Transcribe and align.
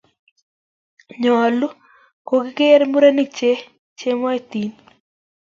nyoluu 1.21 1.77
kokirgei 2.27 2.89
murenik 2.91 3.29
che 3.37 3.49
chemoitin 3.97 4.71